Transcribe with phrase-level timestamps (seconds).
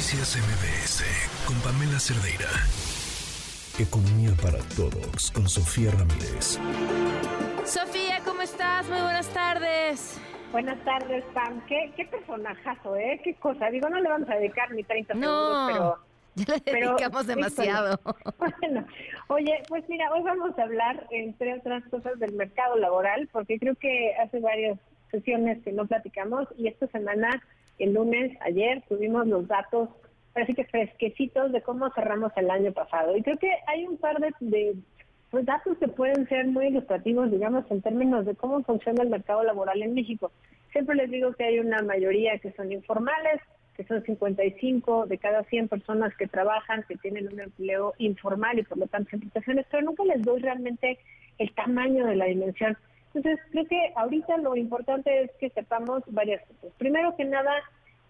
[0.00, 1.04] Noticias MBS
[1.46, 2.48] con Pamela Cerdeira.
[3.78, 6.58] Economía para todos con Sofía Ramírez.
[7.66, 8.88] Sofía, ¿cómo estás?
[8.88, 10.18] Muy buenas tardes.
[10.52, 11.60] Buenas tardes, Pam.
[11.66, 13.20] ¿Qué, qué personajazo, ¿eh?
[13.22, 13.68] Qué cosa.
[13.68, 15.98] Digo, no le vamos a dedicar ni 30 segundos, pero...
[16.34, 18.00] Ya le dedicamos demasiado.
[18.38, 18.86] Bueno,
[19.26, 23.74] oye, pues mira, hoy vamos a hablar, entre otras cosas, del mercado laboral, porque creo
[23.74, 24.78] que hace varias
[25.10, 27.42] sesiones que no platicamos y esta semana,
[27.84, 29.88] el lunes, ayer, tuvimos los datos,
[30.32, 33.16] parece que fresquecitos de cómo cerramos el año pasado.
[33.16, 34.76] Y creo que hay un par de,
[35.30, 39.42] pues, datos que pueden ser muy ilustrativos, digamos, en términos de cómo funciona el mercado
[39.42, 40.30] laboral en México.
[40.72, 43.40] Siempre les digo que hay una mayoría que son informales,
[43.76, 48.62] que son 55 de cada 100 personas que trabajan, que tienen un empleo informal y
[48.62, 50.98] por lo tanto sin prestaciones, pero nunca les doy realmente
[51.38, 52.76] el tamaño de la dimensión.
[53.12, 56.72] Entonces, creo que ahorita lo importante es que sepamos varias cosas.
[56.78, 57.52] Primero que nada,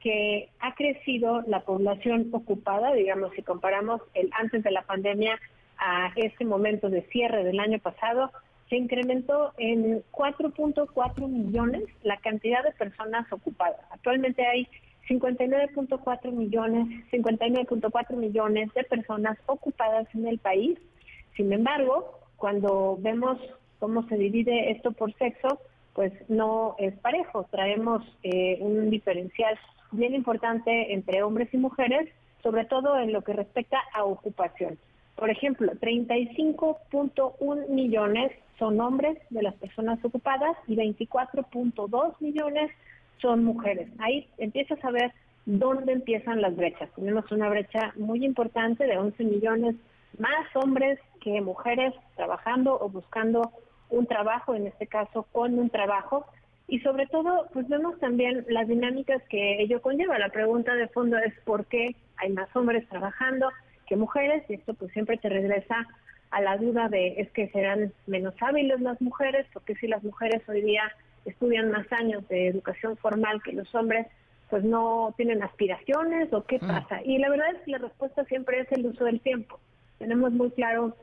[0.00, 5.38] que ha crecido la población ocupada, digamos, si comparamos el antes de la pandemia
[5.78, 8.30] a este momento de cierre del año pasado,
[8.68, 13.80] se incrementó en 4.4 millones la cantidad de personas ocupadas.
[13.90, 14.68] Actualmente hay
[15.08, 20.78] 59.4 millones, 59.4 millones de personas ocupadas en el país.
[21.36, 23.38] Sin embargo, cuando vemos
[23.80, 25.58] cómo se divide esto por sexo,
[25.94, 27.46] pues no es parejo.
[27.50, 29.58] Traemos eh, un diferencial
[29.90, 32.08] bien importante entre hombres y mujeres,
[32.42, 34.78] sobre todo en lo que respecta a ocupación.
[35.16, 42.70] Por ejemplo, 35.1 millones son hombres de las personas ocupadas y 24.2 millones
[43.20, 43.88] son mujeres.
[43.98, 45.12] Ahí empiezas a ver
[45.46, 46.88] dónde empiezan las brechas.
[46.94, 49.76] Tenemos una brecha muy importante de 11 millones
[50.18, 53.52] más hombres que mujeres trabajando o buscando
[53.90, 56.26] un trabajo, en este caso con un trabajo,
[56.68, 60.18] y sobre todo, pues vemos también las dinámicas que ello conlleva.
[60.18, 63.50] La pregunta de fondo es por qué hay más hombres trabajando
[63.86, 65.86] que mujeres, y esto pues siempre te regresa
[66.30, 70.48] a la duda de es que serán menos hábiles las mujeres, porque si las mujeres
[70.48, 70.84] hoy día
[71.24, 74.06] estudian más años de educación formal que los hombres,
[74.48, 76.66] pues no tienen aspiraciones o qué mm.
[76.68, 77.02] pasa.
[77.04, 79.58] Y la verdad es que la respuesta siempre es el uso del tiempo.
[79.98, 80.96] Tenemos muy claro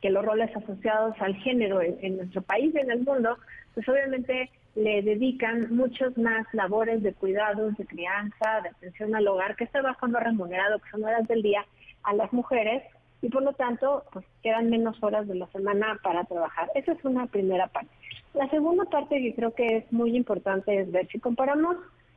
[0.00, 3.38] que los roles asociados al género en, nuestro país y en el mundo,
[3.74, 9.56] pues obviamente le dedican muchos más labores de cuidados, de crianza, de atención al hogar,
[9.56, 11.64] que es trabajo no remunerado, que son horas del día,
[12.02, 12.82] a las mujeres,
[13.22, 16.70] y por lo tanto, pues quedan menos horas de la semana para trabajar.
[16.74, 17.90] Esa es una primera parte.
[18.34, 21.76] La segunda parte que creo que es muy importante es ver si comparamos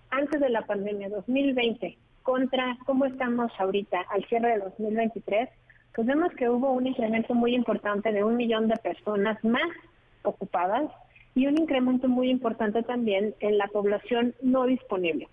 [0.09, 5.47] antes de la pandemia 2020 contra cómo estamos ahorita al cierre de 2023,
[5.95, 9.69] pues vemos que hubo un incremento muy importante de un millón de personas más
[10.23, 10.91] ocupadas
[11.35, 15.27] y un incremento muy importante también en la población no disponible.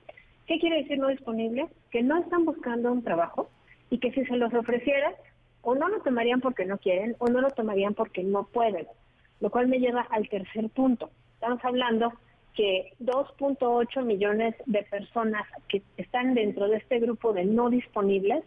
[0.47, 1.67] ¿Qué quiere decir no disponible?
[1.91, 3.49] Que no están buscando un trabajo
[3.91, 5.15] y que si se los ofreciera,
[5.65, 8.87] o no lo tomarían porque no quieren o no lo tomarían porque no pueden.
[9.41, 11.11] Lo cual me lleva al tercer punto.
[11.35, 12.13] Estamos hablando
[12.55, 18.45] que 2.8 millones de personas que están dentro de este grupo de no disponibles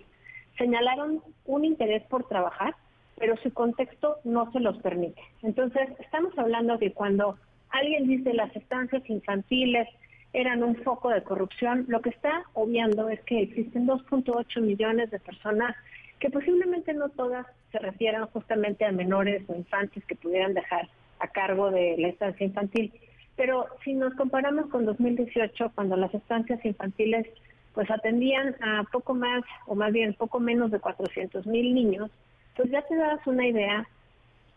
[0.57, 2.75] señalaron un interés por trabajar,
[3.17, 5.21] pero su contexto no se los permite.
[5.43, 7.37] Entonces, estamos hablando de cuando
[7.69, 9.87] alguien dice las estancias infantiles
[10.33, 15.19] eran un foco de corrupción, lo que está obviando es que existen 2.8 millones de
[15.19, 15.75] personas
[16.19, 20.89] que posiblemente no todas se refieran justamente a menores o infantes que pudieran dejar
[21.19, 22.93] a cargo de la estancia infantil.
[23.35, 27.27] Pero si nos comparamos con 2018, cuando las estancias infantiles
[27.77, 32.09] pues atendían a poco más, o más bien poco menos de 400 mil niños,
[32.55, 33.87] pues ya te das una idea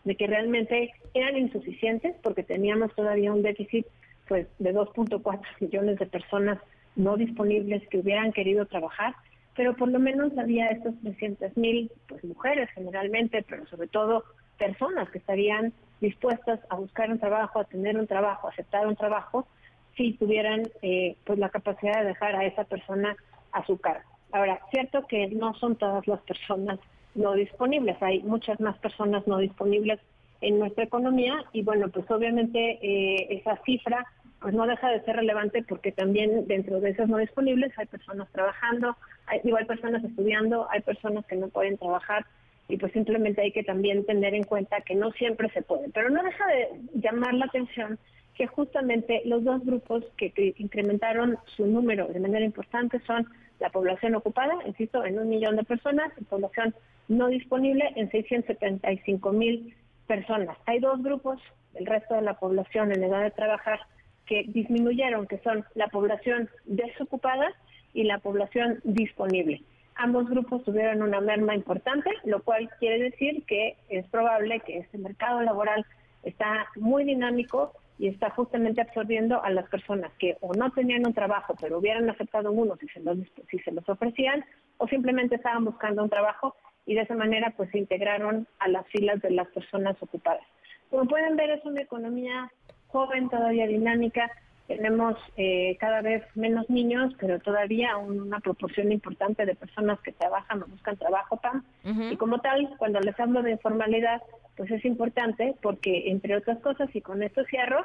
[0.05, 3.85] de que realmente eran insuficientes porque teníamos todavía un déficit
[4.27, 6.57] pues de 2.4 millones de personas
[6.95, 9.13] no disponibles que hubieran querido trabajar,
[9.55, 14.23] pero por lo menos había estos 300 mil pues, mujeres generalmente, pero sobre todo
[14.57, 18.95] personas que estarían dispuestas a buscar un trabajo, a tener un trabajo, a aceptar un
[18.95, 19.47] trabajo,
[19.95, 23.15] si tuvieran eh, pues la capacidad de dejar a esa persona
[23.51, 24.09] a su cargo.
[24.31, 26.79] Ahora, cierto que no son todas las personas
[27.15, 29.99] no disponibles, hay muchas más personas no disponibles
[30.39, 34.05] en nuestra economía y bueno, pues obviamente eh, esa cifra
[34.39, 38.27] pues no deja de ser relevante porque también dentro de esas no disponibles hay personas
[38.31, 38.97] trabajando,
[39.27, 42.25] hay, hay personas estudiando, hay personas que no pueden trabajar
[42.67, 45.89] y pues simplemente hay que también tener en cuenta que no siempre se puede.
[45.89, 47.99] Pero no deja de llamar la atención
[48.41, 53.27] que justamente los dos grupos que, incrementaron su número de manera importante son
[53.59, 56.73] la población ocupada, insisto, en un millón de personas, y población
[57.07, 59.75] no disponible en 675 mil
[60.07, 60.57] personas.
[60.65, 61.39] Hay dos grupos,
[61.75, 63.81] el resto de la población en edad de trabajar,
[64.25, 67.53] que disminuyeron, que son la población desocupada
[67.93, 69.61] y la población disponible.
[69.93, 74.97] Ambos grupos tuvieron una merma importante, lo cual quiere decir que es probable que este
[74.97, 75.85] mercado laboral
[76.23, 81.13] está muy dinámico y está justamente absorbiendo a las personas que o no tenían un
[81.13, 83.15] trabajo, pero hubieran aceptado uno si se los,
[83.51, 84.43] si se los ofrecían,
[84.77, 86.55] o simplemente estaban buscando un trabajo
[86.87, 90.41] y de esa manera pues se integraron a las filas de las personas ocupadas.
[90.89, 92.51] Como pueden ver, es una economía
[92.87, 94.31] joven, todavía dinámica,
[94.65, 100.63] tenemos eh, cada vez menos niños, pero todavía una proporción importante de personas que trabajan
[100.63, 101.63] o buscan trabajo, PAM.
[102.09, 104.23] Y como tal, cuando les hablo de informalidad,
[104.61, 107.83] pues es importante porque, entre otras cosas, y con esto cierro,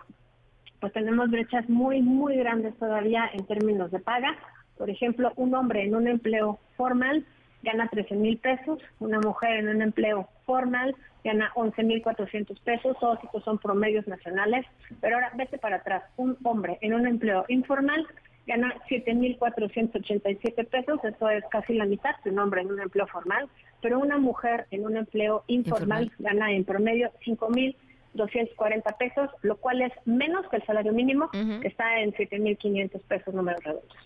[0.78, 4.37] pues tenemos brechas muy, muy grandes todavía en términos de paga.
[4.76, 7.25] Por ejemplo, un hombre en un empleo formal
[7.62, 10.94] gana 13 mil pesos, una mujer en un empleo formal
[11.25, 14.67] gana 11 mil 400 pesos, todos estos son promedios nacionales,
[15.00, 18.06] pero ahora vete para atrás, un hombre en un empleo informal
[18.47, 22.81] gana 7 mil 487 pesos, eso es casi la mitad de un hombre en un
[22.81, 23.49] empleo formal,
[23.83, 27.77] pero una mujer en un empleo informal, gana en promedio 5 mil
[28.15, 33.35] 240 pesos, lo cual es menos que el salario mínimo, que está en 7.500 pesos
[33.35, 33.97] números redondos.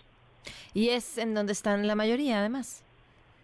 [0.75, 2.85] Y es en donde están la mayoría, además.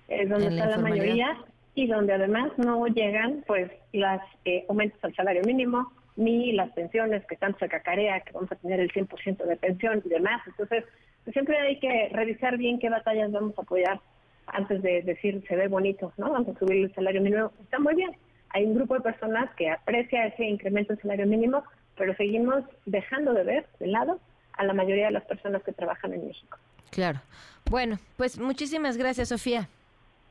[0.09, 1.37] Es donde está la, mayoría
[1.75, 7.25] y donde además no llegan pues las eh, aumentos al salario mínimo ni las pensiones
[7.27, 10.43] que tanto se cacarea que vamos a tener el 100% de pensión y demás.
[10.47, 10.85] Entonces,
[11.25, 14.01] pues, siempre hay que revisar bien qué batallas vamos a apoyar
[14.47, 16.31] antes de decir se ve bonito, ¿no?
[16.31, 17.53] Vamos a subir el salario mínimo.
[17.63, 18.13] Está muy bien.
[18.51, 21.65] Hay un grupo de personas que aprecia ese incremento del salario mínimo,
[21.97, 24.21] pero seguimos dejando de ver de lado
[24.53, 26.59] a la mayoría de las personas que trabajan en México.
[26.91, 27.21] Claro.
[27.69, 29.69] Bueno, pues muchísimas gracias, Sofía.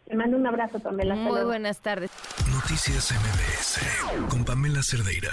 [0.06, 1.16] Te mando un abrazo, Pamela.
[1.16, 2.12] Muy buenas tardes.
[2.54, 5.32] Noticias MBS con Pamela Cerdeira.